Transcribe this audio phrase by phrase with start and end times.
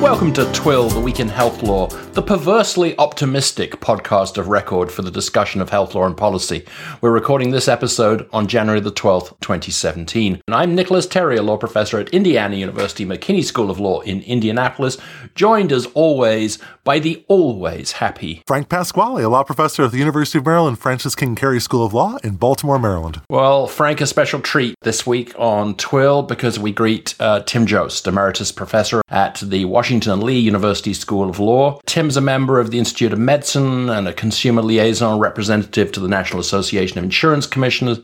[0.00, 5.02] Welcome to Twill, the Week in Health Law, the perversely optimistic podcast of record for
[5.02, 6.64] the discussion of health law and policy.
[7.02, 10.40] We're recording this episode on January the 12th, 2017.
[10.46, 14.22] And I'm Nicholas Terry, a law professor at Indiana University McKinney School of Law in
[14.22, 14.96] Indianapolis,
[15.34, 20.38] joined as always by the always happy Frank Pasquale, a law professor at the University
[20.38, 23.20] of Maryland Francis King Carey School of Law in Baltimore, Maryland.
[23.28, 28.06] Well, Frank, a special treat this week on Twill because we greet uh, Tim Jost,
[28.06, 31.80] emeritus professor at the Washington Lee University School of Law.
[31.84, 36.06] Tim's a member of the Institute of Medicine and a consumer liaison representative to the
[36.06, 37.98] National Association of Insurance Commissioners.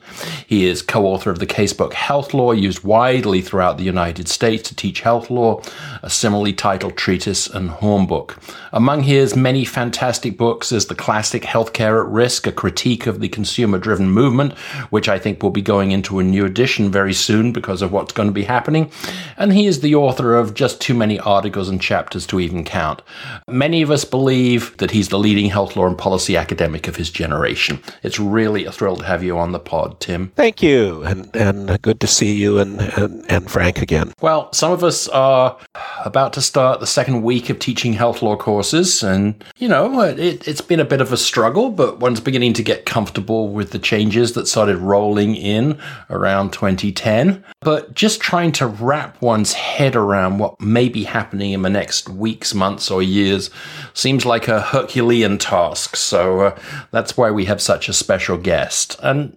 [0.49, 4.69] He is co author of the casebook Health Law, used widely throughout the United States
[4.69, 5.63] to teach health law,
[6.03, 8.37] a similarly titled treatise and hornbook.
[8.73, 13.29] Among his many fantastic books is the classic Healthcare at Risk, a critique of the
[13.29, 14.59] consumer driven movement,
[14.91, 18.13] which I think will be going into a new edition very soon because of what's
[18.13, 18.91] going to be happening.
[19.37, 23.03] And he is the author of Just Too Many Articles Chapters to Even Count.
[23.49, 27.11] Many of us believe that he's the leading health law and policy academic of his
[27.11, 27.81] generation.
[28.03, 30.33] It's really a thrill to have you on the pod, Tim.
[30.37, 34.13] Thank you, and, and uh, good to see you and, and, and Frank again.
[34.21, 35.57] Well, some of us are
[36.05, 40.47] about to start the second week of teaching health law courses, and you know, it,
[40.47, 43.79] it's been a bit of a struggle, but one's beginning to get comfortable with the
[43.79, 45.79] changes that started rolling in
[46.11, 47.45] around 2010.
[47.61, 52.09] But just trying to wrap one's head around what may be happening in the next
[52.09, 53.51] weeks, months, or years
[53.93, 55.97] seems like a Herculean task.
[55.97, 56.59] So uh,
[56.93, 58.97] that's why we have such a special guest.
[59.03, 59.37] And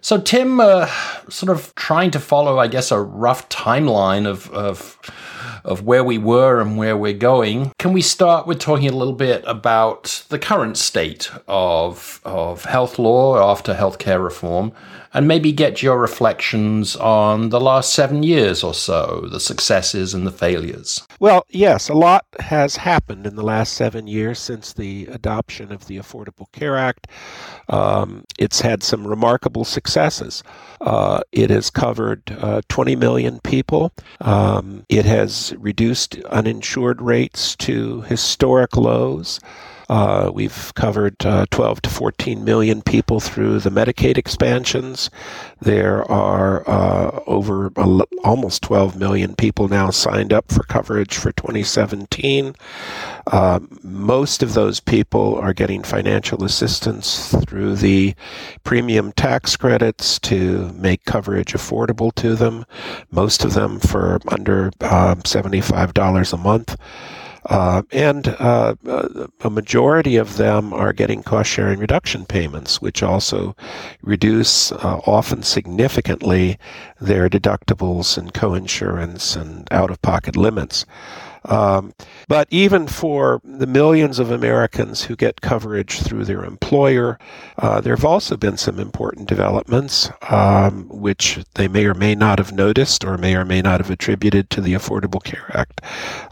[0.00, 0.86] so, Tim, uh,
[1.28, 4.98] sort of trying to follow, I guess, a rough timeline of, of
[5.64, 7.72] of where we were and where we're going.
[7.78, 12.98] Can we start with talking a little bit about the current state of of health
[12.98, 14.72] law after healthcare reform,
[15.14, 20.26] and maybe get your reflections on the last seven years or so, the successes and
[20.26, 21.06] the failures?
[21.20, 25.86] Well, yes, a lot has happened in the last seven years since the adoption of
[25.86, 27.06] the Affordable Care Act.
[27.68, 30.42] Um, it's had some remarkable successes.
[30.80, 33.92] Uh, it has covered uh, 20 million people.
[34.20, 39.38] Um, it has reduced uninsured rates to historic lows.
[39.88, 45.10] Uh, we've covered uh, 12 to 14 million people through the Medicaid expansions.
[45.60, 47.70] There are uh, over
[48.24, 52.54] almost 12 million people now signed up for coverage for 2017.
[53.26, 58.14] Uh, most of those people are getting financial assistance through the
[58.64, 62.64] premium tax credits to make coverage affordable to them,
[63.10, 66.76] most of them for under uh, $75 a month.
[67.46, 68.74] Uh, and uh,
[69.40, 73.54] a majority of them are getting cost sharing reduction payments, which also
[74.02, 76.58] reduce uh, often significantly
[77.00, 80.86] their deductibles and coinsurance and out of pocket limits.
[81.46, 81.92] Um,
[82.28, 87.18] but even for the millions of Americans who get coverage through their employer,
[87.58, 92.38] uh, there have also been some important developments, um, which they may or may not
[92.38, 95.80] have noticed or may or may not have attributed to the Affordable Care Act.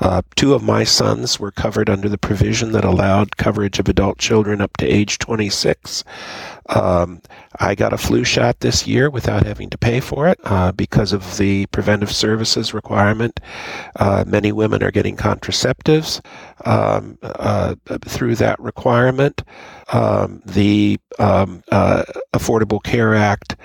[0.01, 4.19] Uh, two of my sons were covered under the provision that allowed coverage of adult
[4.19, 6.05] children up to age 26.
[6.69, 7.21] Um,
[7.59, 11.13] I got a flu shot this year without having to pay for it uh, because
[11.13, 13.41] of the preventive services requirement.
[13.97, 16.21] Uh, many women are getting contraceptives
[16.65, 17.75] um, uh,
[18.07, 19.43] through that requirement.
[19.93, 23.57] Um, the um, uh, Affordable Care Act.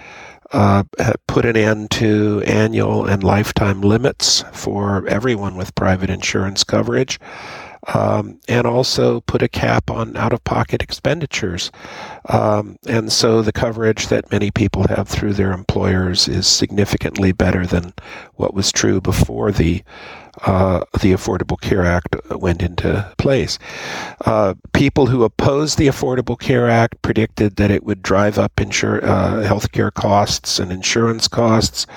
[0.53, 0.83] Uh,
[1.27, 7.19] put an end to annual and lifetime limits for everyone with private insurance coverage
[7.93, 11.71] um, and also put a cap on out of pocket expenditures.
[12.29, 17.65] Um, and so the coverage that many people have through their employers is significantly better
[17.65, 17.93] than
[18.35, 19.83] what was true before the
[20.45, 23.57] uh, the Affordable Care Act went into place.
[24.25, 29.03] Uh, people who opposed the Affordable Care Act predicted that it would drive up insur-
[29.03, 31.87] uh, healthcare costs and insurance costs.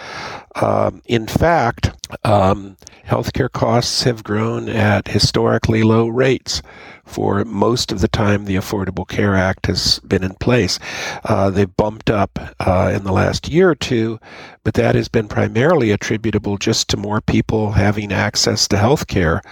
[0.57, 1.93] Um, in fact,
[2.25, 2.77] um,
[3.07, 6.63] healthcare costs have grown at historically low rates
[7.11, 10.79] for most of the time the Affordable Care Act has been in place.
[11.25, 14.21] Uh, they've bumped up uh, in the last year or two,
[14.63, 19.43] but that has been primarily attributable just to more people having access to health care,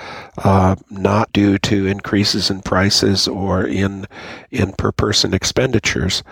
[0.44, 4.06] uh, not due to increases in prices or in
[4.50, 6.22] in per person expenditures.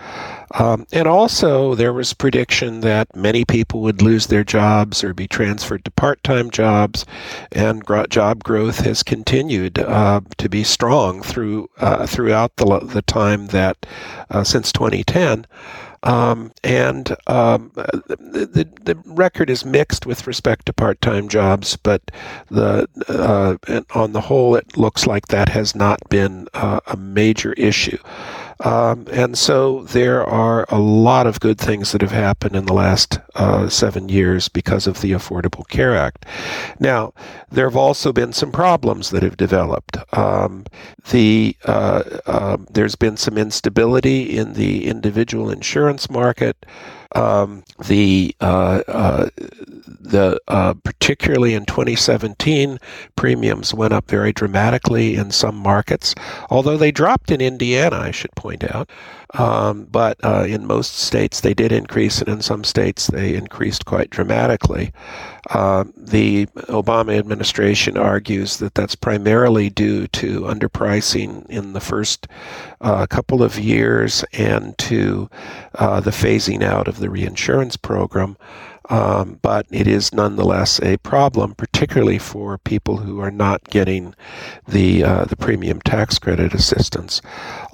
[0.59, 5.27] Um, and also, there was prediction that many people would lose their jobs or be
[5.27, 7.05] transferred to part time jobs,
[7.51, 13.47] and job growth has continued uh, to be strong through uh, throughout the, the time
[13.47, 13.85] that
[14.29, 15.45] uh, since 2010.
[16.03, 22.01] Um, and um, the, the, the record is mixed with respect to part-time jobs, but
[22.49, 23.57] the uh,
[23.95, 27.97] on the whole, it looks like that has not been uh, a major issue.
[28.61, 32.73] Um, and so there are a lot of good things that have happened in the
[32.73, 36.25] last uh, seven years because of the Affordable Care Act.
[36.79, 37.13] Now,
[37.51, 39.97] there have also been some problems that have developed.
[40.17, 40.65] Um,
[41.11, 46.65] the uh, uh, there's been some instability in the individual insurance market.
[47.15, 49.29] Um, the uh, uh,
[49.99, 52.79] the uh, particularly in 2017,
[53.15, 56.13] premiums went up very dramatically in some markets,
[56.49, 57.97] although they dropped in Indiana.
[57.97, 58.89] I should point out.
[59.33, 63.85] Um, but uh, in most states, they did increase, and in some states, they increased
[63.85, 64.93] quite dramatically.
[65.49, 72.27] Uh, the Obama administration argues that that's primarily due to underpricing in the first
[72.81, 75.29] uh, couple of years and to
[75.75, 78.37] uh, the phasing out of the reinsurance program.
[78.89, 84.15] Um, but it is nonetheless a problem, particularly for people who are not getting
[84.67, 87.21] the uh, the premium tax credit assistance.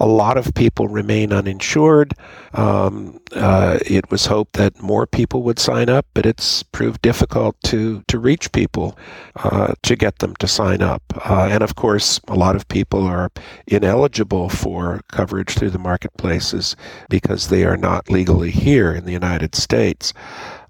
[0.00, 2.14] A lot of people remain uninsured.
[2.52, 7.56] Um, uh, it was hoped that more people would sign up, but it's proved difficult
[7.64, 8.98] to to reach people
[9.36, 11.02] uh, to get them to sign up.
[11.28, 13.30] Uh, and of course, a lot of people are
[13.68, 16.76] ineligible for coverage through the marketplaces
[17.08, 20.12] because they are not legally here in the United States.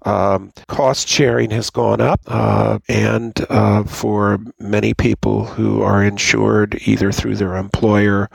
[0.05, 6.79] Um, cost sharing has gone up, uh, and uh, for many people who are insured
[6.85, 8.29] either through their employer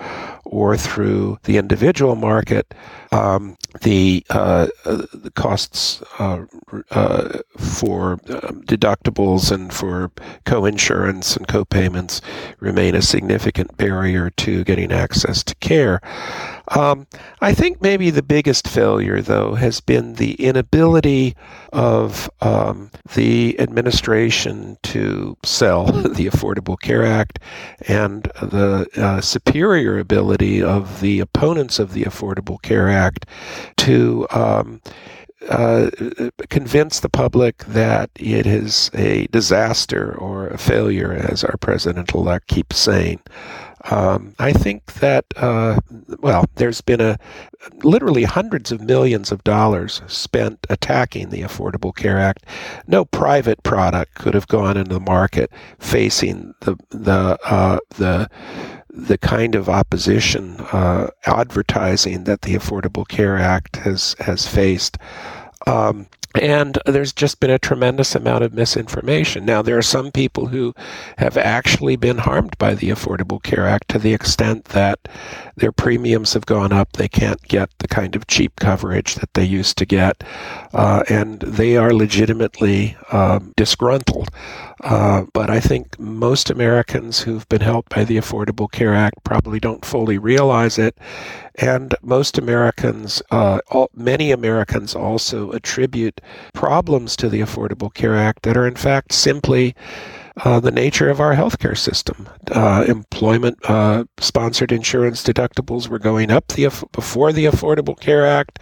[0.44, 2.74] or through the individual market,
[3.12, 6.44] um, the, uh, the costs uh,
[6.90, 10.10] uh, for um, deductibles and for
[10.44, 12.20] co-insurance and co-payments
[12.60, 16.00] remain a significant barrier to getting access to care.
[16.68, 17.06] Um,
[17.40, 21.34] I think maybe the biggest failure, though, has been the inability
[21.72, 27.40] of um, the administration to sell the Affordable Care Act
[27.88, 30.29] and the uh, superior ability
[30.62, 33.26] of the opponents of the Affordable Care Act
[33.78, 34.80] to um,
[35.48, 35.90] uh,
[36.48, 42.46] convince the public that it is a disaster or a failure, as our president elect
[42.48, 43.20] keeps saying.
[43.90, 45.80] Um, I think that, uh,
[46.18, 47.18] well, there's been a
[47.82, 52.44] literally hundreds of millions of dollars spent attacking the Affordable Care Act.
[52.86, 58.28] No private product could have gone into the market facing the the uh, the
[58.92, 64.98] the kind of opposition uh, advertising that the Affordable Care Act has has faced.
[65.66, 66.06] Um,
[66.40, 69.44] and there's just been a tremendous amount of misinformation.
[69.44, 70.74] Now, there are some people who
[71.18, 75.00] have actually been harmed by the Affordable Care Act to the extent that
[75.56, 76.92] their premiums have gone up.
[76.92, 80.22] They can't get the kind of cheap coverage that they used to get.
[80.72, 84.30] Uh, and they are legitimately um, disgruntled.
[84.82, 89.60] Uh, but I think most Americans who've been helped by the Affordable Care Act probably
[89.60, 90.96] don't fully realize it.
[91.56, 96.20] And most Americans, uh, all, many Americans also attribute
[96.54, 99.74] problems to the Affordable Care Act that are in fact simply
[100.44, 102.28] uh, the nature of our healthcare system.
[102.50, 106.62] Uh, employment uh, sponsored insurance deductibles were going up the,
[106.92, 108.58] before the Affordable Care Act.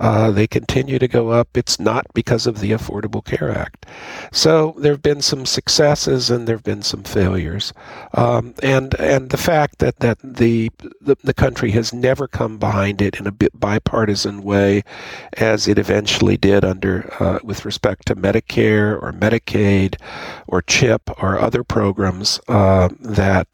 [0.00, 1.56] Uh, they continue to go up.
[1.56, 3.84] It's not because of the Affordable Care Act.
[4.32, 7.74] So there have been some successes and there have been some failures.
[8.14, 13.02] Um, and and the fact that that the, the, the country has never come behind
[13.02, 14.82] it in a bipartisan way,
[15.34, 19.96] as it eventually did under uh, with respect to Medicare or Medicaid
[20.46, 23.46] or CHIP or other programs uh, that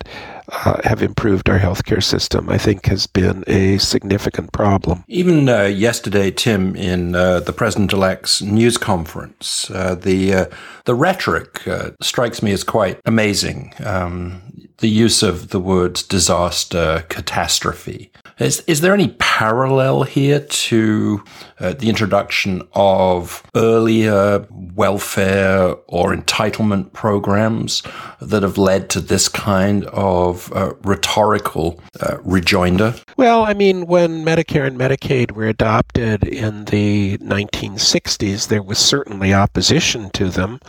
[0.49, 5.05] uh, have improved our healthcare system, I think has been a significant problem.
[5.09, 10.47] Even uh, yesterday, Tim, in uh, the president-elect's news conference, uh, the uh,
[10.85, 13.73] the rhetoric uh, strikes me as quite amazing.
[13.85, 14.43] Um,
[14.79, 18.11] the use of the words disaster, catastrophe.
[18.39, 21.25] Is, is there any parallel here to
[21.59, 27.83] uh, the introduction of earlier welfare or entitlement programs
[28.21, 32.95] that have led to this kind of uh, rhetorical uh, rejoinder?
[33.17, 39.33] Well, I mean, when Medicare and Medicaid were adopted in the 1960s, there was certainly
[39.33, 40.61] opposition to them,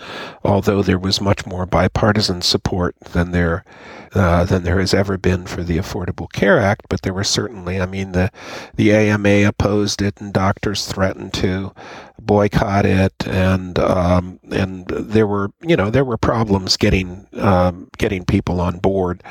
[0.42, 3.66] although there was much more bipartisan support than there
[4.14, 6.88] uh, than there has ever been for the Affordable Care Act.
[6.90, 8.32] But there were certainly, I mean, the
[8.76, 11.74] the AMA opposed it, and doctors threatened to.
[12.20, 18.26] boycott it, and um, and there were you know there were problems getting um, getting
[18.26, 19.24] people on board.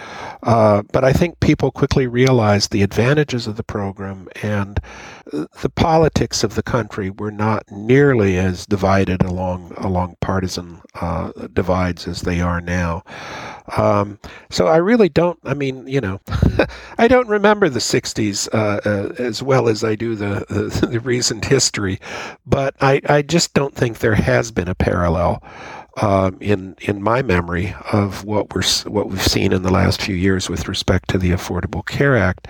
[0.42, 4.80] Uh, but I think people quickly realized the advantages of the program and
[5.32, 12.06] the politics of the country were not nearly as divided along along partisan uh, divides
[12.06, 13.02] as they are now.
[13.76, 15.38] Um, so I really don't.
[15.44, 16.20] I mean, you know,
[16.98, 21.00] I don't remember the '60s uh, uh, as well as I do the, the, the
[21.00, 21.98] recent history,
[22.46, 25.42] but I, I just don't think there has been a parallel.
[25.98, 30.14] Um, in in my memory of what we're what we've seen in the last few
[30.14, 32.48] years with respect to the Affordable Care Act.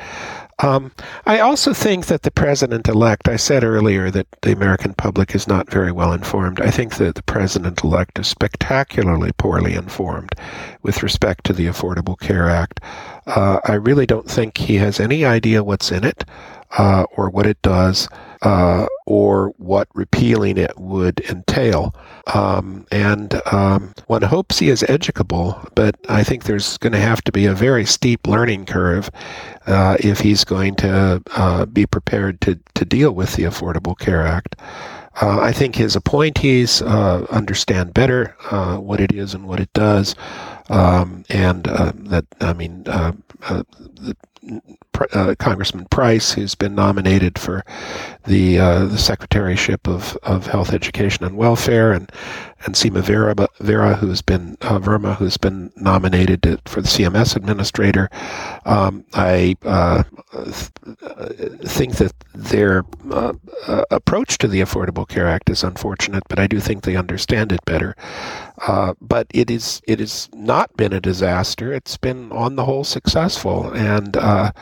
[0.58, 0.92] Um,
[1.26, 5.46] I also think that the president elect, I said earlier that the American public is
[5.46, 6.60] not very well informed.
[6.60, 10.34] I think that the president elect is spectacularly poorly informed
[10.82, 12.80] with respect to the Affordable Care Act.
[13.26, 16.24] Uh, I really don't think he has any idea what's in it
[16.78, 18.08] uh, or what it does
[18.42, 21.94] uh, or what repealing it would entail.
[22.32, 27.22] Um, and um, one hopes he is educable, but I think there's going to have
[27.22, 29.10] to be a very steep learning curve
[29.66, 34.26] uh, if he's going to uh, be prepared to, to deal with the Affordable Care
[34.26, 34.56] Act.
[35.20, 39.72] Uh, I think his appointees uh, understand better uh, what it is and what it
[39.72, 40.14] does,
[40.68, 44.14] um, and uh, that I mean, the,
[45.12, 47.64] uh, Congressman Price, who's been nominated for
[48.26, 52.10] the uh, the Secretaryship of, of Health, Education, and Welfare, and
[52.64, 57.36] and Seema Vera, Vera who's been uh, Verma, who's been nominated to, for the CMS
[57.36, 58.08] Administrator.
[58.64, 60.70] Um, I uh, th-
[61.62, 63.34] think that their uh,
[63.66, 67.52] uh, approach to the Affordable Care Act is unfortunate, but I do think they understand
[67.52, 67.94] it better.
[68.58, 71.72] Uh, but it is it has not been a disaster.
[71.72, 74.52] It's been on the whole successful, and uh,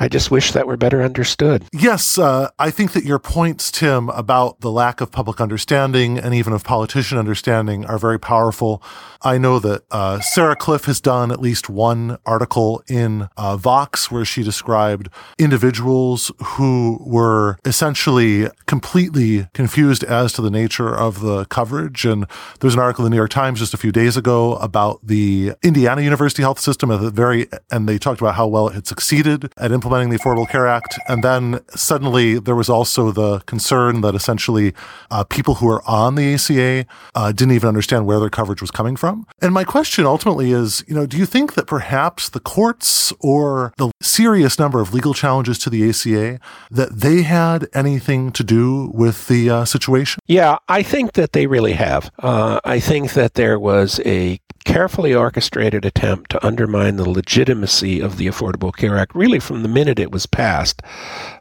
[0.00, 1.64] I just wish that were better understood.
[1.72, 6.34] Yes, uh, I think that your points, Tim, about the lack of public understanding and
[6.34, 8.80] even of politician understanding are very powerful.
[9.22, 14.08] I know that uh, Sarah Kliff has done at least one article in uh, Vox
[14.10, 21.46] where she described individuals who were essentially completely confused as to the nature of the
[21.46, 22.04] coverage.
[22.04, 22.26] And
[22.60, 25.54] there's an article in the New York Times just a few days ago about the
[25.64, 28.86] Indiana University health system at the very, and they talked about how well it had
[28.86, 30.98] succeeded at implementing implementing the Affordable Care Act.
[31.08, 34.74] And then suddenly there was also the concern that essentially
[35.10, 38.70] uh, people who are on the ACA uh, didn't even understand where their coverage was
[38.70, 39.26] coming from.
[39.40, 43.72] And my question ultimately is, you know, do you think that perhaps the courts or
[43.78, 46.38] the serious number of legal challenges to the ACA
[46.70, 50.20] that they had anything to do with the uh, situation?
[50.26, 52.10] Yeah, I think that they really have.
[52.18, 58.18] Uh, I think that there was a carefully orchestrated attempt to undermine the legitimacy of
[58.18, 60.82] the Affordable Care Act, really from the minute it was passed,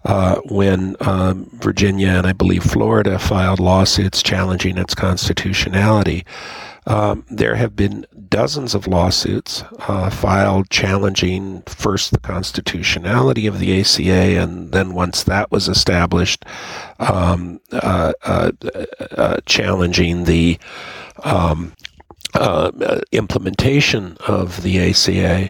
[0.05, 6.25] uh, when um, Virginia and I believe Florida filed lawsuits challenging its constitutionality.
[6.86, 13.77] Um, there have been dozens of lawsuits uh, filed challenging first the constitutionality of the
[13.81, 16.46] ACA, and then once that was established,
[17.00, 18.51] um, uh, uh,
[19.12, 20.57] uh challenging the
[21.25, 21.74] um,
[22.38, 25.50] uh, implementation of the ACA.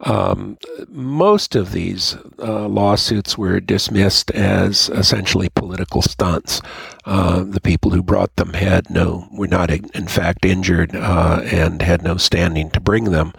[0.00, 6.60] Um, most of these uh, lawsuits were dismissed as essentially political stunts.
[7.06, 11.80] Uh, the people who brought them had no, were not in fact injured uh, and
[11.80, 13.32] had no standing to bring them.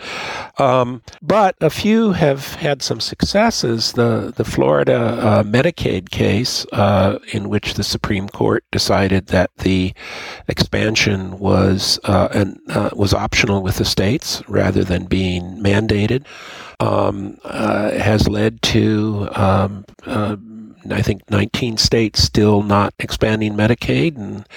[0.58, 3.92] Um, but a few have had some successes.
[3.94, 9.94] The the Florida uh, Medicaid case, uh, in which the Supreme Court decided that the
[10.48, 12.62] expansion was uh, an,
[12.94, 16.26] was optional with the states rather than being mandated
[16.80, 20.36] um, uh, has led to, um, uh,
[20.90, 24.48] I think, 19 states still not expanding Medicaid and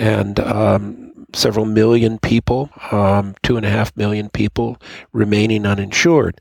[0.00, 4.78] and um, several million people, um, two and a half million people,
[5.12, 6.38] remaining uninsured.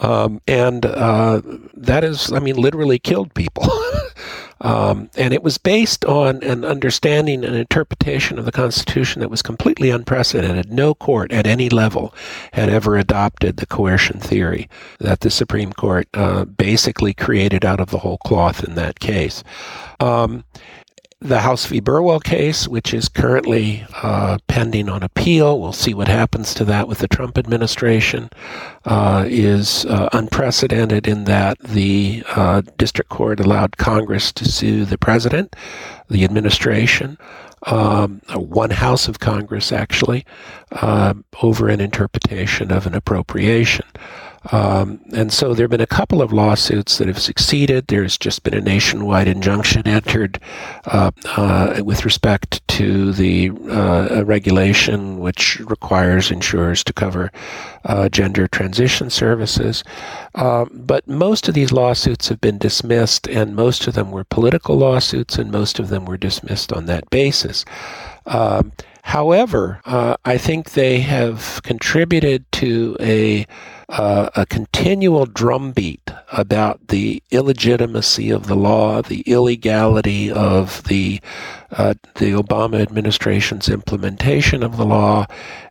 [0.00, 1.40] Um, and uh,
[1.74, 3.68] that is, I mean, literally killed people.
[4.60, 9.42] Um, and it was based on an understanding and interpretation of the Constitution that was
[9.42, 10.72] completely unprecedented.
[10.72, 12.14] No court at any level
[12.52, 17.90] had ever adopted the coercion theory that the Supreme Court uh, basically created out of
[17.90, 19.44] the whole cloth in that case.
[20.00, 20.44] Um,
[21.20, 21.80] the House v.
[21.80, 25.60] Burwell case, which is currently uh, pending on appeal.
[25.60, 28.30] We'll see what happens to that with the Trump administration.
[28.84, 34.96] Uh, is uh, unprecedented in that the uh, district court allowed Congress to sue the
[34.96, 35.54] president,
[36.08, 37.18] the administration,
[37.64, 40.24] um, one house of Congress actually,
[40.72, 43.84] uh, over an interpretation of an appropriation.
[44.52, 47.88] Um, and so there have been a couple of lawsuits that have succeeded.
[47.88, 50.40] There's just been a nationwide injunction entered
[50.86, 57.32] uh, uh, with respect to the uh, regulation which requires insurers to cover
[57.84, 59.82] uh, gender transition services.
[60.34, 64.76] Um, but most of these lawsuits have been dismissed, and most of them were political
[64.76, 67.64] lawsuits, and most of them were dismissed on that basis.
[68.26, 73.46] Um, however, uh, I think they have contributed to a
[73.90, 81.20] uh, a continual drumbeat about the illegitimacy of the law, the illegality of the
[81.70, 85.26] uh, the Obama administration's implementation of the law,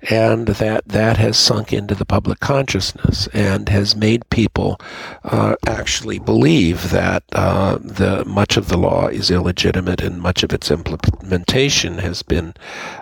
[0.09, 4.79] and that that has sunk into the public consciousness and has made people
[5.23, 10.53] uh, actually believe that uh, the much of the law is illegitimate and much of
[10.53, 12.53] its implementation has been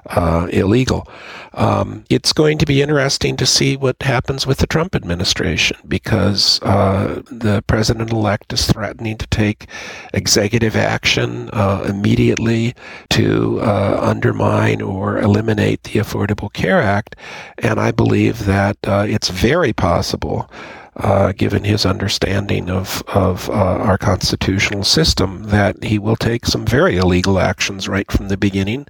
[0.07, 1.07] uh, illegal.
[1.53, 6.61] Um, it's going to be interesting to see what happens with the Trump administration because
[6.63, 9.67] uh, the president elect is threatening to take
[10.13, 12.73] executive action uh, immediately
[13.09, 17.15] to uh, undermine or eliminate the Affordable Care Act.
[17.57, 20.49] And I believe that uh, it's very possible
[20.97, 26.65] uh, given his understanding of of uh, our constitutional system, that he will take some
[26.65, 28.87] very illegal actions right from the beginning.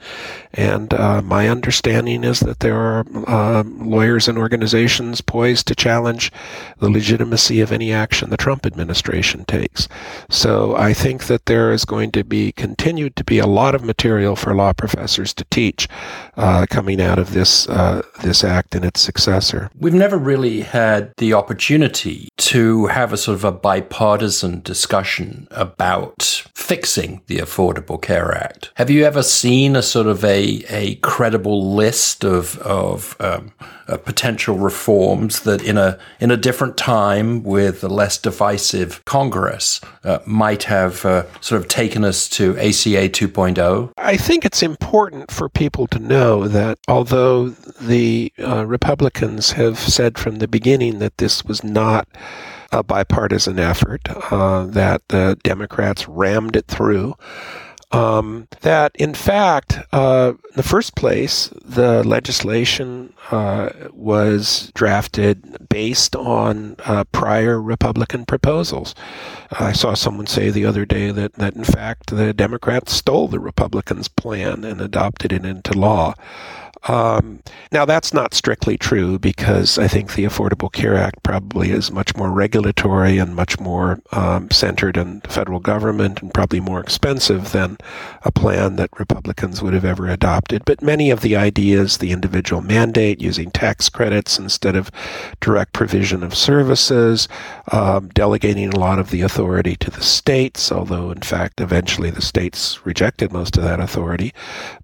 [0.53, 6.31] And uh, my understanding is that there are uh, lawyers and organizations poised to challenge
[6.79, 9.87] the legitimacy of any action the Trump administration takes.
[10.29, 13.83] So I think that there is going to be continued to be a lot of
[13.83, 15.87] material for law professors to teach
[16.37, 19.69] uh, coming out of this uh, this act and its successor.
[19.79, 26.45] We've never really had the opportunity to have a sort of a bipartisan discussion about
[26.53, 28.71] fixing the Affordable Care Act.
[28.75, 33.51] Have you ever seen a sort of a, a credible list of, of um,
[33.87, 39.79] uh, potential reforms that in a in a different time with a less divisive Congress
[40.03, 43.91] uh, might have uh, sort of taken us to ACA 2.0?
[43.97, 50.17] I think it's important for people to know that although the uh, Republicans have said
[50.17, 51.84] from the beginning that this was not
[52.71, 54.01] a bipartisan effort,
[54.31, 57.15] uh, that the Democrats rammed it through
[57.95, 66.15] um, that in fact, uh, in the first place, the legislation uh, was drafted based
[66.15, 68.95] on uh, prior Republican proposals.
[69.51, 73.39] I saw someone say the other day that, that in fact the Democrats stole the
[73.39, 76.15] Republicans' plan and adopted it into law.
[76.83, 81.91] Um, now, that's not strictly true because I think the Affordable Care Act probably is
[81.91, 86.79] much more regulatory and much more um, centered in the federal government and probably more
[86.79, 87.77] expensive than
[88.23, 90.63] a plan that Republicans would have ever adopted.
[90.65, 94.91] But many of the ideas, the individual mandate, using tax credits instead of
[95.39, 97.27] direct provision of services,
[97.71, 102.21] um, delegating a lot of the authority to the states, although in fact eventually the
[102.21, 104.33] states rejected most of that authority.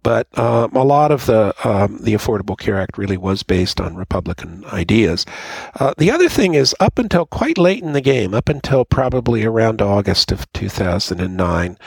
[0.04, 1.54] But um, a lot of the
[1.91, 5.25] um, the Affordable Care Act really was based on Republican ideas.
[5.80, 9.43] Uh, the other thing is, up until quite late in the game, up until probably
[9.43, 11.77] around August of 2009,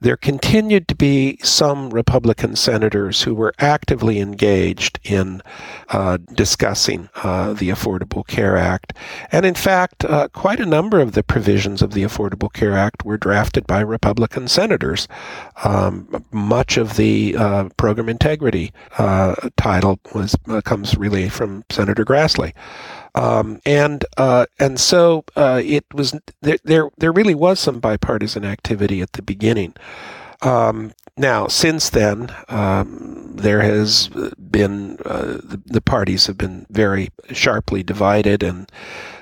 [0.00, 5.42] there continued to be some Republican senators who were actively engaged in
[5.90, 8.92] uh, discussing uh, the Affordable Care Act.
[9.30, 13.04] And in fact, uh, quite a number of the provisions of the Affordable Care Act
[13.04, 15.08] were drafted by Republican senators.
[15.64, 22.04] Um, much of the uh, program integrity uh, title was uh, comes really from Senator
[22.04, 22.52] Grassley.
[23.14, 26.90] Um, and uh, and so uh, it was there, there.
[26.96, 29.74] There really was some bipartisan activity at the beginning.
[30.40, 34.08] Um, now, since then, um, there has
[34.50, 38.70] been uh, the, the, parties have been very sharply divided, and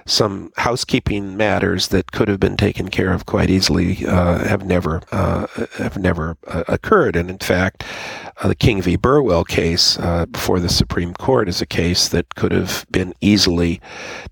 [0.06, 5.02] some housekeeping matters that could have been taken care of quite easily uh, have never
[5.12, 5.46] uh,
[5.78, 7.16] have never uh, occurred.
[7.16, 7.84] And in fact,
[8.38, 8.96] uh, the King v.
[8.96, 13.80] Burwell case uh, before the Supreme Court is a case that could have been easily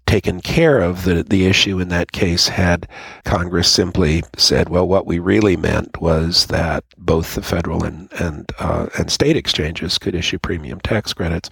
[0.07, 1.05] taken care of.
[1.05, 2.89] The the issue in that case had
[3.25, 8.51] Congress simply said, well, what we really meant was that both the federal and and
[8.59, 11.51] uh, and state exchanges could issue premium tax credits.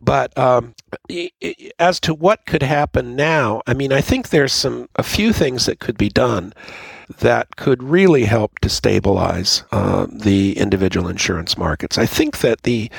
[0.00, 0.74] But um,
[1.78, 5.66] as to what could happen now, I mean, I think there's some a few things
[5.66, 6.52] that could be done
[7.18, 11.98] that could really help to stabilize uh, the individual insurance markets.
[11.98, 12.90] I think that the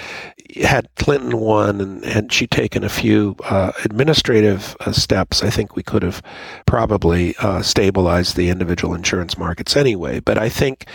[0.64, 5.76] had Clinton won and had she taken a few uh, administrative uh, steps, I think
[5.76, 6.22] we could have
[6.66, 10.20] probably uh, stabilized the individual insurance markets anyway.
[10.20, 10.86] But I think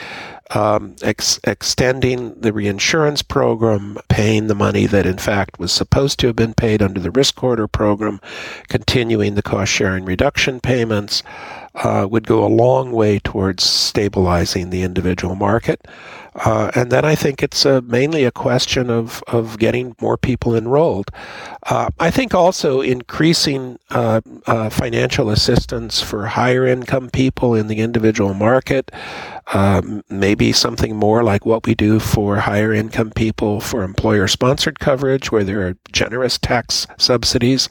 [0.51, 6.29] um, ex- extending the reinsurance program, paying the money that in fact was supposed to
[6.29, 8.21] have been paid under the risk corridor program,
[8.69, 11.23] continuing the cost sharing reduction payments.
[11.75, 15.87] Uh, would go a long way towards stabilizing the individual market.
[16.45, 20.55] Uh, and then I think it's a, mainly a question of, of getting more people
[20.55, 21.11] enrolled.
[21.65, 27.81] Uh, I think also increasing uh, uh, financial assistance for higher income people in the
[27.81, 28.91] individual market,
[29.55, 34.79] um, maybe something more like what we do for higher income people for employer sponsored
[34.79, 37.69] coverage, where there are generous tax subsidies,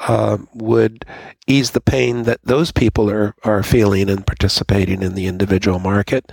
[0.00, 1.04] uh, would
[1.46, 6.30] ease the pain that those people are, are feeling and participating in the individual market.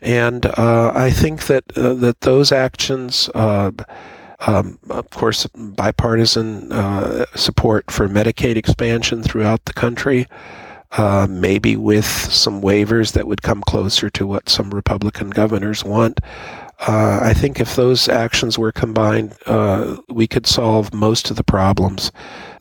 [0.00, 3.70] And uh, I think that uh, that those actions, uh,
[4.46, 10.26] um, of course, bipartisan uh, support for Medicaid expansion throughout the country.
[10.92, 16.18] Uh, maybe with some waivers that would come closer to what some Republican governors want.
[16.86, 21.44] Uh, I think if those actions were combined, uh, we could solve most of the
[21.44, 22.10] problems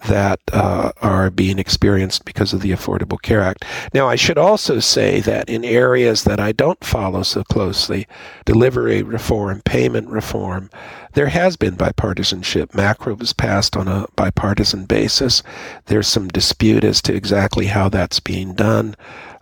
[0.07, 3.63] that uh, are being experienced because of the Affordable Care Act.
[3.93, 8.07] Now, I should also say that in areas that I don't follow so closely,
[8.45, 10.69] delivery reform, payment reform,
[11.13, 12.73] there has been bipartisanship.
[12.73, 15.43] MACRA was passed on a bipartisan basis.
[15.85, 18.95] There's some dispute as to exactly how that's being done.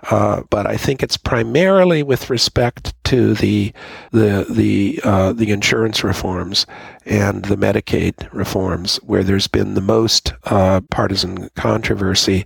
[0.10, 3.74] Uh, but I think it's primarily with respect to the
[4.12, 6.66] the the uh, the insurance reforms
[7.06, 12.46] and the Medicaid reforms where there's been the most uh, partisan controversy.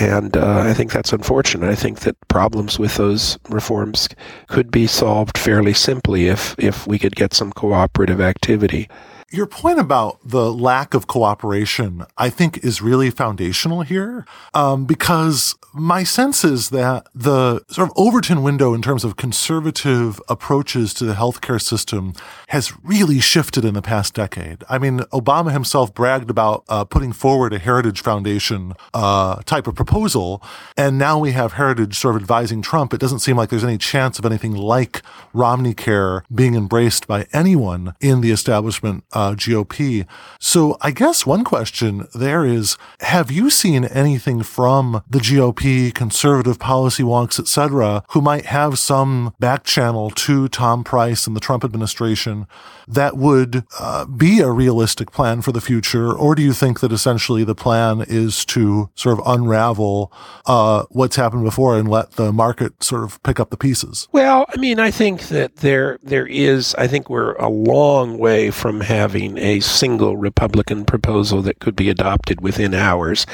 [0.00, 1.70] And uh, I think that's unfortunate.
[1.70, 4.08] I think that problems with those reforms
[4.48, 8.88] could be solved fairly simply if, if we could get some cooperative activity.
[9.30, 15.56] Your point about the lack of cooperation, I think, is really foundational here, um, because
[15.72, 21.04] my sense is that the sort of Overton window in terms of conservative approaches to
[21.04, 22.14] the healthcare system
[22.48, 24.62] has really shifted in the past decade.
[24.68, 29.74] I mean, Obama himself bragged about uh, putting forward a Heritage Foundation uh, type of
[29.74, 30.40] proposal,
[30.76, 32.94] and now we have Heritage sort of advising Trump.
[32.94, 37.26] It doesn't seem like there's any chance of anything like Romney Care being embraced by
[37.32, 39.02] anyone in the establishment.
[39.14, 40.06] Uh, GOP.
[40.40, 46.58] So I guess one question there is, have you seen anything from the GOP, conservative
[46.58, 51.64] policy wonks, etc., who might have some back channel to Tom Price and the Trump
[51.64, 52.46] administration
[52.88, 56.12] that would uh, be a realistic plan for the future?
[56.12, 60.12] Or do you think that essentially the plan is to sort of unravel
[60.46, 64.08] uh, what's happened before and let the market sort of pick up the pieces?
[64.12, 66.74] Well, I mean, I think that there there is.
[66.76, 71.90] I think we're a long way from having a single Republican proposal that could be
[71.90, 73.26] adopted within hours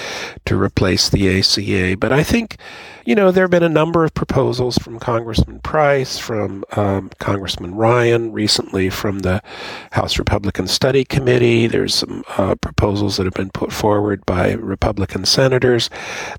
[0.44, 1.96] to replace the ACA.
[1.96, 2.56] But I think
[3.10, 7.74] you know, there have been a number of proposals from Congressman Price, from um, Congressman
[7.74, 9.42] Ryan, recently from the
[9.92, 11.66] House Republican Study Committee.
[11.66, 15.90] There's some uh, proposals that have been put forward by Republican senators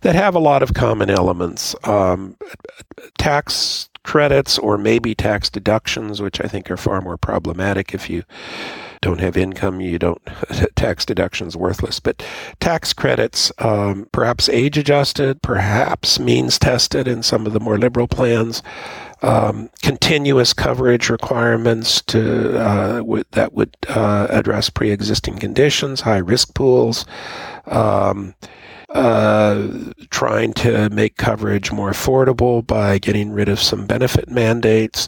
[0.01, 1.75] that have a lot of common elements.
[1.83, 2.37] Um,
[3.17, 8.23] tax credits or maybe tax deductions, which I think are far more problematic if you
[9.01, 10.21] don't have income, you don't
[10.75, 11.99] tax deductions worthless.
[11.99, 12.23] But
[12.59, 18.07] tax credits, um, perhaps age adjusted, perhaps means tested in some of the more liberal
[18.07, 18.61] plans.
[19.23, 26.55] Um, continuous coverage requirements to uh, w- that would uh, address pre-existing conditions, high risk
[26.55, 27.05] pools.
[27.67, 28.33] Um,
[28.89, 29.67] uh,
[30.09, 35.07] trying to make coverage more affordable by getting rid of some benefit mandates,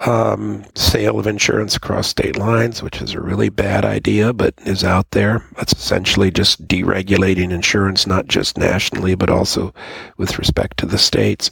[0.00, 4.84] um, sale of insurance across state lines, which is a really bad idea, but is
[4.84, 5.44] out there.
[5.56, 9.72] That's essentially just deregulating insurance, not just nationally, but also
[10.16, 11.50] with respect to the states.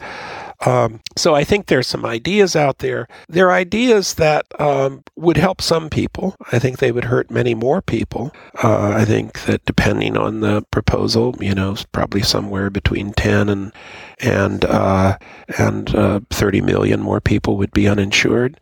[0.64, 3.08] Um, so I think there's some ideas out there.
[3.28, 6.36] There are ideas that um, would help some people.
[6.52, 8.32] I think they would hurt many more people.
[8.62, 13.72] Uh, I think that depending on the proposal, you know, probably somewhere between 10 and
[14.20, 15.18] and uh,
[15.58, 18.60] and uh, 30 million more people would be uninsured.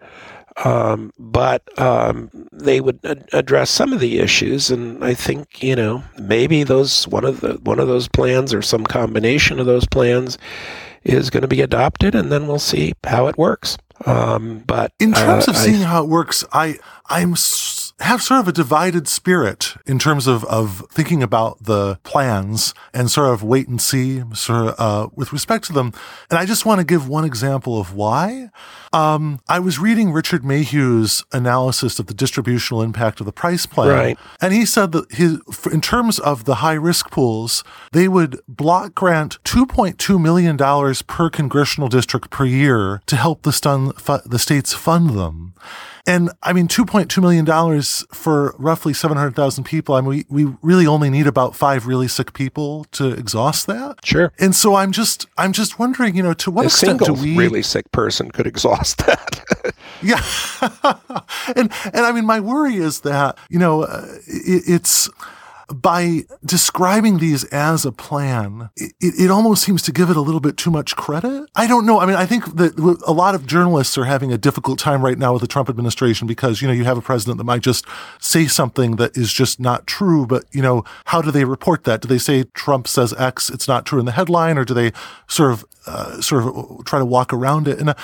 [0.65, 5.77] Um, but um, they would ad- address some of the issues, and I think you
[5.77, 9.87] know maybe those one of the one of those plans or some combination of those
[9.87, 10.37] plans
[11.05, 13.79] is going to be adopted, and then we'll see how it works.
[14.07, 17.37] Um, but in terms uh, of seeing I, how it works, I I'm
[18.01, 23.11] have sort of a divided spirit in terms of, of thinking about the plans and
[23.11, 25.93] sort of wait and see sort of, uh, with respect to them.
[26.31, 28.51] And I just want to give one example of why.
[28.93, 33.89] Um, I was reading Richard Mayhew's analysis of the distributional impact of the price plan.
[33.89, 34.19] Right.
[34.41, 35.39] And he said that his,
[35.71, 40.57] in terms of the high risk pools, they would block grant $2.2 million
[41.07, 43.93] per congressional district per year to help the, stun,
[44.25, 45.55] the states fund them.
[46.07, 47.83] And I mean, $2.2 million
[48.13, 49.95] for roughly 700,000 people.
[49.95, 54.05] I mean, we, we really only need about five really sick people to exhaust that.
[54.05, 54.33] Sure.
[54.39, 57.23] And so I'm just, I'm just wondering, you know, to what a extent single do
[57.23, 59.75] we really sick person could exhaust that?
[60.03, 60.23] yeah.
[61.57, 65.11] and, and I mean, my worry is that, you know, uh, it, it's,
[65.73, 70.41] by describing these as a plan, it, it, almost seems to give it a little
[70.41, 71.49] bit too much credit.
[71.55, 72.01] I don't know.
[72.01, 75.19] I mean, I think that a lot of journalists are having a difficult time right
[75.19, 77.85] now with the Trump administration because, you know, you have a president that might just
[78.21, 80.27] say something that is just not true.
[80.27, 82.01] But, you know, how do they report that?
[82.01, 84.93] Do they say Trump says X, it's not true in the headline, or do they
[85.29, 87.79] sort of, uh, sort of try to walk around it?
[87.79, 87.95] And uh,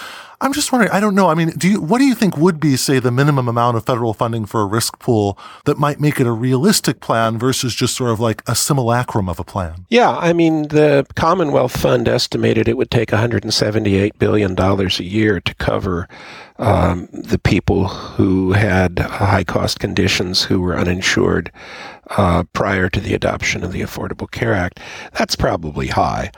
[0.41, 1.29] I'm just wondering, I don't know.
[1.29, 3.87] I mean, do you, what do you think would be, say, the minimum amount of
[3.87, 7.97] federal funding for a risk pool that might make it a realistic plan versus just
[7.97, 9.87] sort of like a simulacrum of a plan?
[9.89, 10.11] Yeah.
[10.11, 16.09] I mean, the Commonwealth Fund estimated it would take $178 billion a year to cover
[16.59, 21.53] um, the people who had high cost conditions who were uninsured
[22.11, 24.81] uh, prior to the adoption of the Affordable Care Act.
[25.19, 26.31] That's probably high,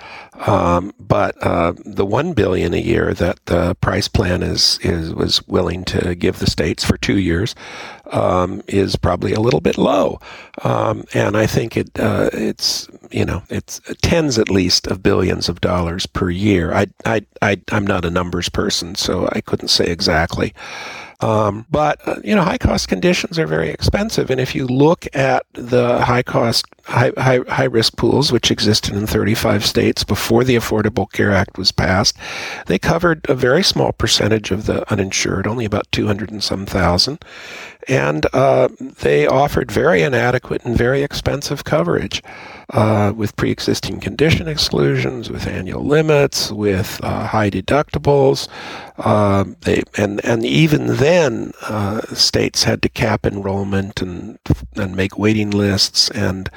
[0.46, 5.46] um, but uh, the one billion a year that the price plan is is was
[5.46, 7.54] willing to give the states for two years
[8.12, 10.20] um, is probably a little bit low,
[10.64, 15.48] um, and I think it uh, it's you know it's tens at least of billions
[15.48, 16.72] of dollars per year.
[16.72, 20.54] I I, I I'm not a numbers person, so I couldn't say exactly exactly.
[21.20, 25.06] Um, but uh, you know, high cost conditions are very expensive, and if you look
[25.16, 30.44] at the high cost, high, high, high risk pools which existed in 35 states before
[30.44, 32.16] the Affordable Care Act was passed,
[32.66, 37.18] they covered a very small percentage of the uninsured, only about 200 and some thousand,
[37.88, 42.22] and uh, they offered very inadequate and very expensive coverage
[42.70, 48.46] uh, with pre-existing condition exclusions, with annual limits, with uh, high deductibles.
[48.98, 50.96] Uh, they and and even
[51.62, 54.38] uh, states had to cap enrollment and
[54.76, 56.50] and make waiting lists and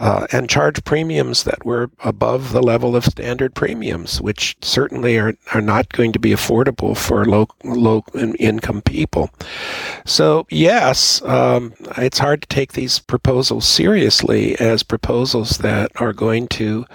[0.00, 5.34] uh, and charge premiums that were above the level of standard premiums, which certainly are,
[5.52, 8.02] are not going to be affordable for low, low
[8.38, 9.28] income people.
[10.06, 16.48] So, yes, um, it's hard to take these proposals seriously as proposals that are going
[16.48, 16.86] to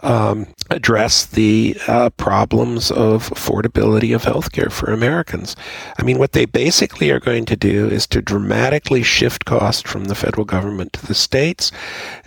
[0.00, 5.56] um, address the uh, problems of affordability of healthcare for Americans.
[5.98, 10.04] I mean, what they basically are going to do is to dramatically shift cost from
[10.04, 11.72] the federal government to the states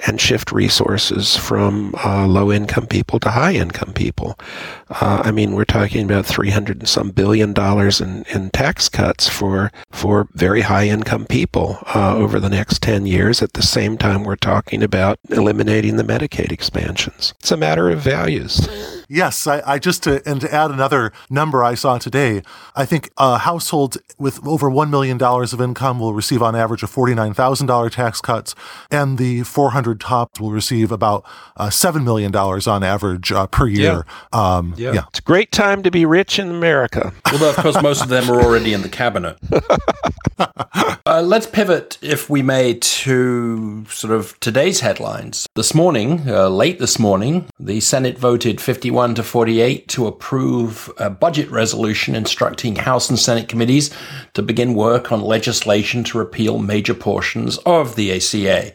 [0.06, 4.38] and shift resources from uh, low income people to high income people.
[4.90, 9.30] Uh, I mean, we're talking about 300 and some billion dollars in, in tax cuts
[9.30, 13.42] for, for very high income people uh, over the next 10 years.
[13.42, 17.34] At the same time, we're talking about eliminating the Medicaid expansions.
[17.40, 18.68] It's a matter of values.
[19.14, 22.44] Yes, I, I, just to and to add another number I saw today,
[22.78, 26.82] I think a household with over one million dollars of income will receive on average
[26.82, 28.56] a forty nine thousand dollar tax cuts,
[28.90, 31.26] and the four hundred tops will receive about
[31.58, 34.06] uh, seven million dollars on average uh, per year.
[34.32, 34.56] Yeah.
[34.56, 34.94] Um, yeah.
[34.94, 35.04] yeah.
[35.10, 37.12] it's a great time to be rich in America.
[37.34, 39.38] Although, of course, most of them are already in the cabinet.
[41.12, 45.46] uh, let's pivot, if we may, to sort of today's headlines.
[45.56, 50.08] This morning, uh, late this morning, the Senate voted fifty one 51 to 48 to
[50.08, 53.92] approve a budget resolution instructing House and Senate committees
[54.36, 58.74] to begin work on legislation to repeal major portions of the ACA.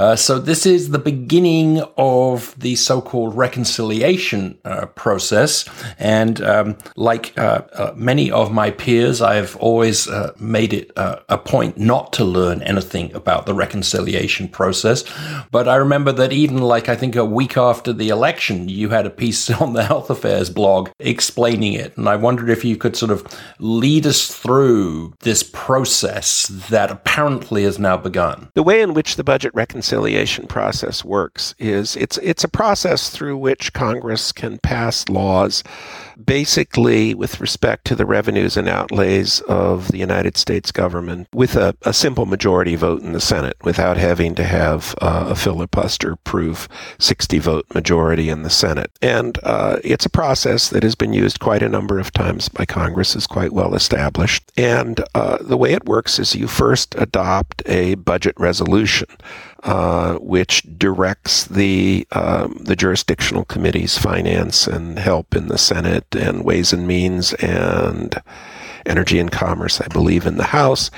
[0.00, 5.66] Uh, so this is the beginning of the so-called reconciliation uh, process,
[5.98, 11.36] and um, like uh, uh many of my peers, I've always uh, made it a
[11.36, 15.04] point not to learn anything about the reconciliation process.
[15.50, 19.04] But I remember that even like I think a week after the election, you had
[19.04, 22.96] a piece on the Health Affairs blog explaining it, and I wondered if you could
[22.96, 23.22] sort of
[23.58, 28.48] lead us through this process that apparently has now begun.
[28.54, 33.10] The way in which the budget reconciliation reconciliation process works is it's it's a process
[33.10, 35.64] through which Congress can pass laws
[36.24, 41.74] basically with respect to the revenues and outlays of the United States government with a,
[41.82, 46.68] a simple majority vote in the Senate without having to have uh, a filibuster proof
[46.98, 48.90] 60 vote majority in the Senate.
[49.00, 52.64] And uh, it's a process that has been used quite a number of times by
[52.64, 54.50] Congress, is quite well established.
[54.56, 59.08] And uh, the way it works is you first adopt a budget resolution
[59.62, 66.44] uh, which directs the um, the jurisdictional committees, finance and help in the Senate, and
[66.44, 68.20] Ways and Means and
[68.86, 70.90] Energy and Commerce, I believe, in the House,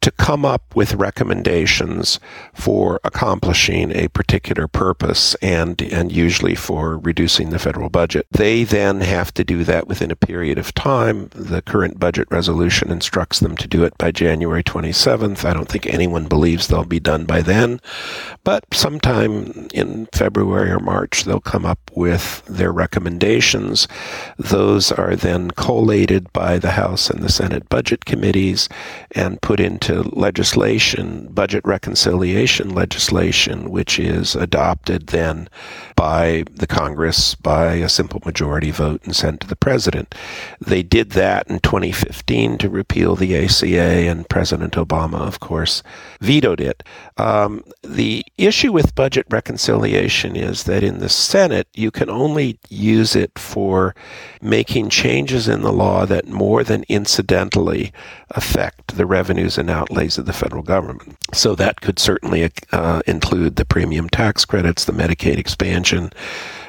[0.00, 2.20] to come up with recommendations
[2.52, 8.26] for accomplishing a particular purpose and, and usually for reducing the federal budget.
[8.30, 11.28] They then have to do that within a period of time.
[11.32, 15.44] The current budget resolution instructs them to do it by January 27th.
[15.44, 17.80] I don't think anyone believes they'll be done by then,
[18.44, 23.88] but sometime in February or March, they'll come up with their recommendations.
[24.38, 28.68] Those are then collated by the House and the Senate budget committees
[29.12, 35.48] and put into legislation, budget reconciliation legislation, which is adopted then
[35.96, 40.14] by the Congress by a simple majority vote and sent to the president.
[40.60, 45.82] They did that in 2015 to repeal the ACA, and President Obama, of course,
[46.20, 46.82] vetoed it.
[47.16, 53.14] Um, the issue with budget reconciliation is that in the Senate, you can only use
[53.14, 53.94] it for
[54.40, 57.92] making changes in the law that more than incidentally
[58.30, 61.16] affect the revenues and outlays of the federal government.
[61.34, 66.10] So that could certainly uh, include the premium tax credits, the Medicaid expansion,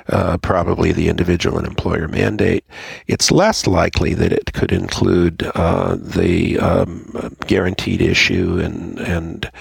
[0.10, 2.64] uh, probably the individual and employer mandate.
[3.08, 9.52] It's less likely that it could include uh, the um, guaranteed issue and and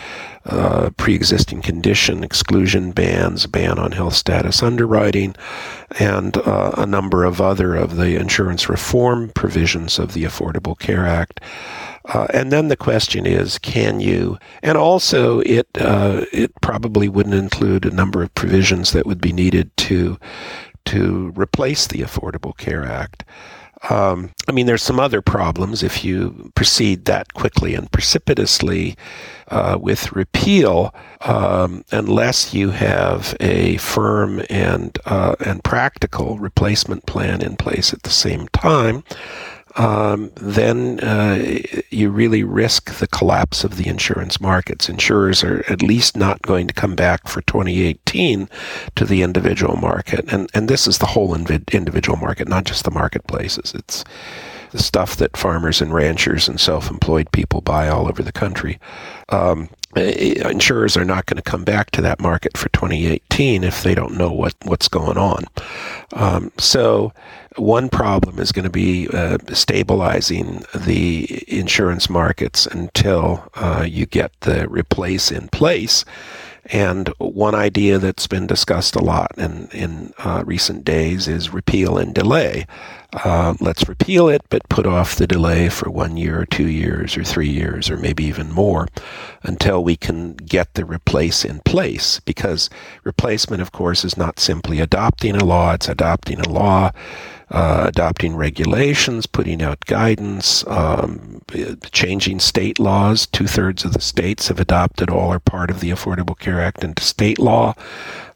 [0.47, 5.35] uh, pre-existing condition exclusion bans, ban on health status underwriting,
[5.99, 11.07] and uh, a number of other of the insurance reform provisions of the Affordable Care
[11.07, 11.41] Act.
[12.07, 14.39] Uh, and then the question is, can you?
[14.63, 19.33] And also, it uh, it probably wouldn't include a number of provisions that would be
[19.33, 20.19] needed to
[20.87, 23.25] to replace the Affordable Care Act.
[23.91, 28.97] Um, I mean, there's some other problems if you proceed that quickly and precipitously
[29.49, 37.43] uh, with repeal, um, unless you have a firm and uh, and practical replacement plan
[37.43, 39.05] in place at the same time
[39.77, 41.61] um, then uh,
[41.91, 44.89] you really risk the collapse of the insurance markets.
[44.89, 48.49] Insurers are at least not going to come back for 2018
[48.95, 52.91] to the individual market, and and this is the whole individual market, not just the
[52.91, 53.75] marketplaces.
[53.75, 54.05] It's
[54.71, 58.81] the stuff that farmers and ranchers and self-employed people buy all over the country.
[59.29, 63.95] Um, insurers are not going to come back to that market for 2018 if they
[63.95, 65.45] don't know what, what's going on.
[66.13, 67.13] Um, so
[67.57, 74.33] one problem is going to be uh, stabilizing the insurance markets until uh, you get
[74.41, 76.05] the replace in place.
[76.67, 81.99] And one idea that's been discussed a lot in, in uh, recent days is repeal
[81.99, 82.67] and delay.
[83.23, 87.17] Uh, let's repeal it, but put off the delay for one year or two years
[87.17, 88.89] or three years or maybe even more
[89.45, 92.19] until we can get the replace in place.
[92.21, 92.69] Because
[93.05, 96.91] replacement, of course, is not simply adopting a law, it's adopting a law
[97.51, 101.41] uh, adopting regulations, putting out guidance, um,
[101.93, 103.27] changing state laws.
[103.27, 106.83] Two thirds of the states have adopted all or part of the Affordable Care Act
[106.83, 107.75] into state law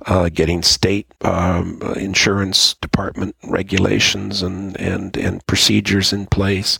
[0.09, 6.79] uh, getting state um, insurance department regulations and, and, and procedures in place.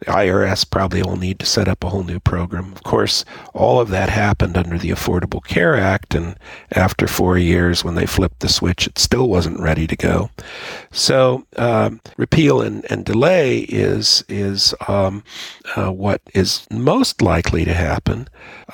[0.00, 2.72] The IRS probably will need to set up a whole new program.
[2.72, 6.38] Of course, all of that happened under the Affordable Care Act, and
[6.72, 10.30] after four years, when they flipped the switch, it still wasn't ready to go.
[10.90, 15.24] So, um, repeal and, and delay is is um,
[15.76, 18.28] uh, what is most likely to happen.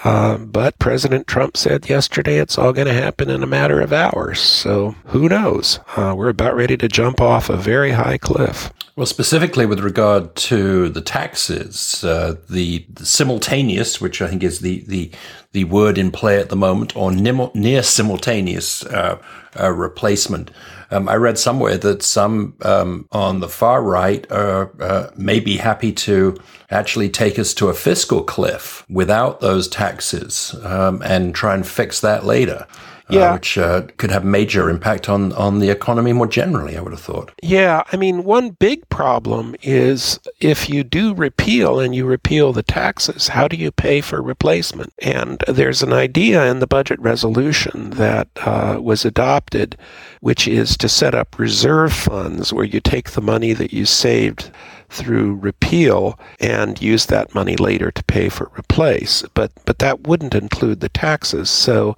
[0.04, 3.92] Uh, but President Trump said yesterday it's all going to happen in a matter of
[3.92, 4.40] hours.
[4.40, 5.80] So who knows?
[5.96, 8.72] Uh, we're about ready to jump off a very high cliff.
[8.96, 14.60] Well, specifically with regard to the taxes, uh, the, the, simultaneous, which I think is
[14.60, 15.10] the, the,
[15.52, 19.18] the word in play at the moment, or near simultaneous uh,
[19.60, 20.50] uh, replacement.
[20.90, 25.58] Um, I read somewhere that some um, on the far right are uh, may be
[25.58, 26.34] happy to
[26.70, 32.00] actually take us to a fiscal cliff without those taxes um, and try and fix
[32.00, 32.66] that later.
[33.12, 33.32] Yeah.
[33.32, 37.00] which uh, could have major impact on, on the economy more generally, I would have
[37.00, 37.32] thought.
[37.42, 42.62] Yeah, I mean, one big problem is if you do repeal and you repeal the
[42.62, 44.92] taxes, how do you pay for replacement?
[45.00, 49.76] And there's an idea in the budget resolution that uh, was adopted,
[50.20, 54.50] which is to set up reserve funds where you take the money that you saved
[54.92, 59.22] through repeal and use that money later to pay for replace.
[59.34, 61.50] But but that wouldn't include the taxes.
[61.50, 61.96] So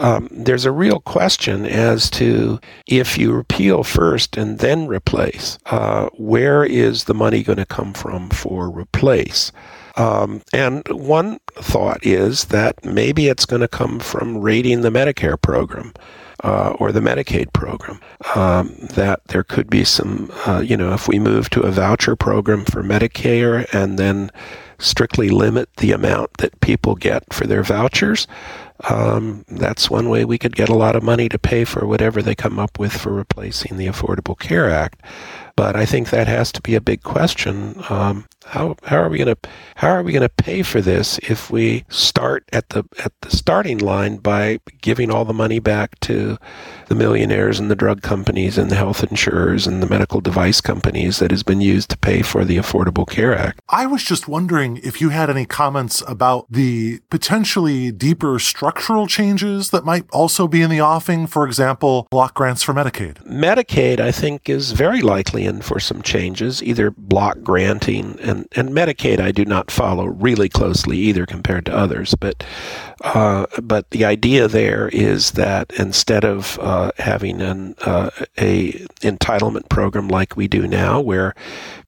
[0.00, 6.08] um, there's a real question as to if you repeal first and then replace, uh,
[6.16, 9.52] where is the money going to come from for replace?
[9.96, 15.40] Um, and one thought is that maybe it's going to come from raiding the Medicare
[15.40, 15.92] program
[16.42, 18.00] uh, or the Medicaid program.
[18.34, 22.16] Um, that there could be some, uh, you know, if we move to a voucher
[22.16, 24.30] program for Medicare and then
[24.78, 28.26] strictly limit the amount that people get for their vouchers,
[28.88, 32.20] um, that's one way we could get a lot of money to pay for whatever
[32.20, 35.00] they come up with for replacing the Affordable Care Act.
[35.54, 37.76] But I think that has to be a big question.
[37.88, 41.18] Um, how how are we going to how are we going to pay for this
[41.18, 45.98] if we start at the at the starting line by giving all the money back
[46.00, 46.38] to
[46.88, 51.18] the millionaires and the drug companies and the health insurers and the medical device companies
[51.18, 53.60] that has been used to pay for the Affordable Care Act?
[53.68, 59.70] I was just wondering if you had any comments about the potentially deeper structural changes
[59.70, 61.26] that might also be in the offing.
[61.26, 63.24] For example, block grants for Medicaid.
[63.24, 68.70] Medicaid, I think, is very likely in for some changes, either block granting and, and
[68.70, 72.42] Medicaid I do not follow really closely either compared to others, but
[73.02, 78.72] uh, but the idea there is that instead of uh, having an uh, a
[79.02, 81.34] entitlement program like we do now, where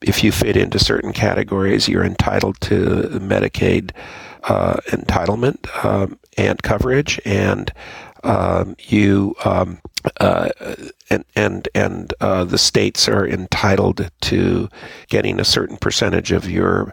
[0.03, 3.91] if you fit into certain categories, you're entitled to Medicaid
[4.45, 7.73] uh, entitlement um, and coverage, and
[8.23, 9.81] um, you um,
[10.21, 10.49] uh,
[11.15, 14.69] and and and uh, the states are entitled to
[15.09, 16.93] getting a certain percentage of your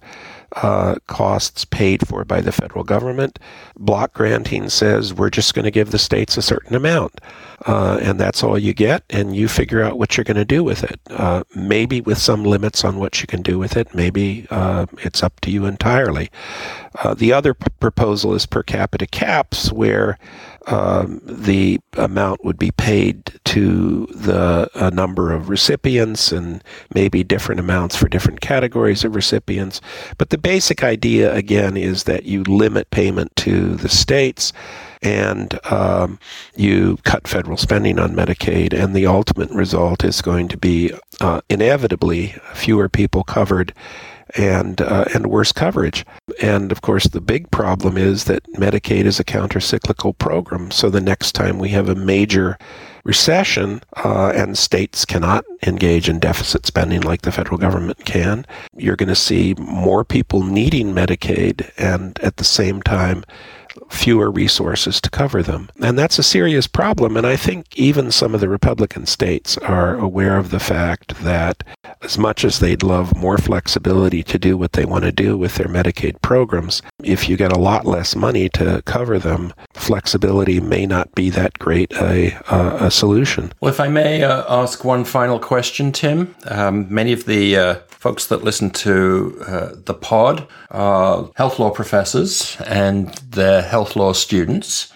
[0.58, 3.40] uh, costs paid for by the federal government.
[3.78, 7.22] Block granting says we're just going to give the states a certain amount,
[7.66, 10.64] uh, and that's all you get, and you figure out what you're going to do
[10.64, 11.00] with it.
[11.10, 13.94] Uh, maybe with some limits on what you can do with it.
[13.94, 16.32] Maybe uh, it's up to you entirely.
[17.04, 20.18] Uh, the other p- proposal is per capita caps, where
[20.68, 27.60] um, the amount would be paid to the a number of recipients and maybe different
[27.60, 29.82] amounts for different categories of recipients.
[30.18, 34.54] But the basic idea, again, is that you limit payment to the states
[35.02, 36.20] and um,
[36.56, 41.42] you cut federal spending on Medicaid, and the ultimate result is going to be uh,
[41.50, 43.74] inevitably fewer people covered
[44.36, 46.06] and uh, and worse coverage.
[46.42, 50.72] And of course, the big problem is that Medicaid is a countercyclical program.
[50.72, 52.58] So the next time we have a major
[53.04, 58.46] recession uh, and states cannot engage in deficit spending like the federal government can,
[58.78, 63.24] you're going to see more people needing Medicaid, and at the same time
[63.92, 65.70] fewer resources to cover them.
[65.82, 67.18] And that's a serious problem.
[67.18, 71.64] And I think even some of the Republican states are aware of the fact that
[72.02, 75.56] as much as they'd love more flexibility to do what they want to do with
[75.56, 80.86] their Medicaid programs, if you get a lot less money to cover them, flexibility may
[80.86, 83.52] not be that great a, a, a solution.
[83.60, 87.76] Well, if I may uh, ask one final question, Tim, um, many of the uh,
[88.02, 94.12] folks that listen to uh, the pod are health law professors and they're health law
[94.12, 94.91] students.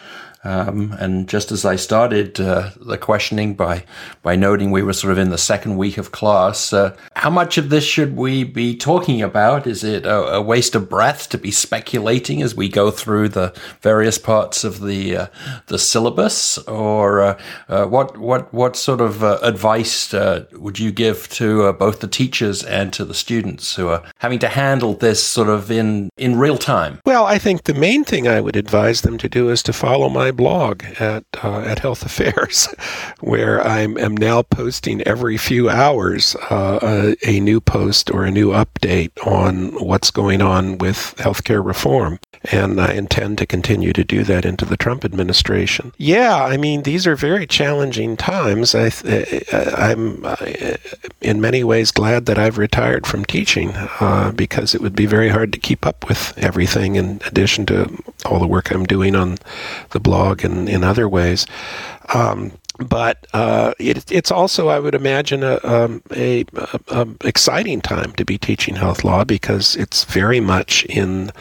[0.45, 3.83] Um, and just as I started uh, the questioning by
[4.21, 7.57] by noting we were sort of in the second week of class, uh, how much
[7.57, 9.65] of this should we be talking about?
[9.65, 13.53] Is it a, a, waste of breath to be speculating as we go through the
[13.81, 15.27] various parts of the uh,
[15.65, 20.13] the syllabus, or uh, uh, what what what sort of uh, advice
[20.53, 24.47] would you give to both the teachers and to the students who are having to
[24.47, 26.99] handle this sort of in in real time?
[27.03, 30.07] Well, I think the main thing I would advise them to do is to follow
[30.09, 32.67] my blog at uh, at Health Affairs,
[33.19, 38.31] where I am now posting every few hours uh, a, a, new post or a
[38.31, 42.19] new update on what's going on with healthcare reform.
[42.51, 45.93] And I intend to continue to do that into the Trump administration.
[45.97, 48.75] Yeah, I mean, these are very challenging times.
[48.75, 48.91] I,
[49.51, 50.35] am uh,
[51.21, 55.29] in many ways glad that I've retired from teaching uh, because it would be very
[55.29, 57.89] hard to keep up with everything in addition to
[58.25, 59.37] all the work I'm doing on
[59.91, 61.45] the blog and in other ways.
[62.13, 67.81] Um, but uh, it, it's also, I would imagine, a, um, a, a, a, exciting
[67.81, 71.31] time to be teaching health law because it's very much in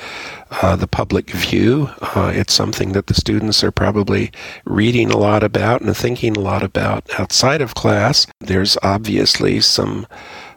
[0.63, 1.91] uh, the public view.
[2.01, 4.31] Uh, it's something that the students are probably
[4.65, 8.27] reading a lot about and thinking a lot about outside of class.
[8.41, 10.07] There's obviously some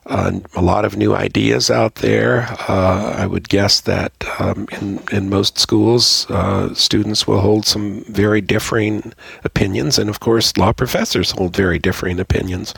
[0.10, 2.47] a lot of new ideas out there.
[2.68, 8.03] Uh, I would guess that um, in in most schools, uh, students will hold some
[8.08, 12.74] very differing opinions, and of course, law professors hold very differing opinions.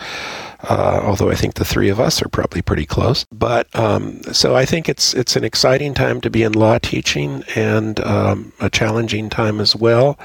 [0.62, 3.26] Uh, although I think the three of us are probably pretty close.
[3.32, 7.44] But um, so I think it's it's an exciting time to be in law teaching
[7.56, 10.20] and um, a challenging time as well.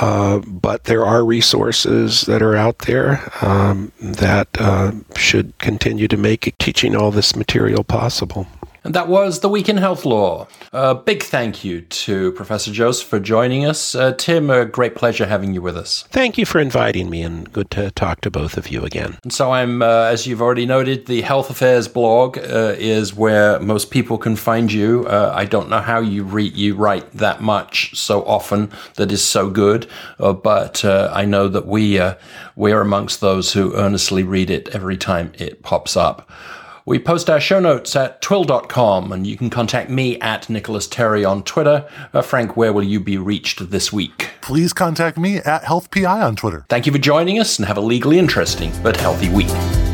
[0.00, 6.16] Uh, but there are resources that are out there um, that uh, should continue to
[6.16, 8.46] make teaching all this material possible.
[8.84, 10.48] And that was The Week in Health Law.
[10.72, 13.94] A big thank you to Professor Jost for joining us.
[13.94, 16.04] Uh, Tim, a great pleasure having you with us.
[16.10, 19.18] Thank you for inviting me, and good to talk to both of you again.
[19.22, 23.60] And so I'm, uh, as you've already noted, the Health Affairs blog uh, is where
[23.60, 25.06] most people can find you.
[25.06, 29.22] Uh, I don't know how you read, you write that much so often that is
[29.22, 29.86] so good,
[30.18, 32.00] uh, but uh, I know that we
[32.56, 36.28] we are amongst those who earnestly read it every time it pops up.
[36.84, 41.24] We post our show notes at twihl.com, and you can contact me at Nicolas Terry
[41.24, 41.88] on Twitter.
[42.12, 44.30] Uh, Frank, where will you be reached this week?
[44.40, 46.66] Please contact me at HealthPI on Twitter.
[46.68, 49.91] Thank you for joining us, and have a legally interesting but healthy week.